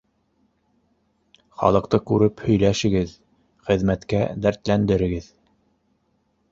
[1.59, 3.13] Ха лыҡты күреп һөйләшегеҙ,
[3.69, 5.31] хеҙмәткә дәртләндерегеҙ